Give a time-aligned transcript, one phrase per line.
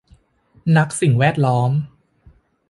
[0.77, 1.71] นักสิ่งแวดล้อม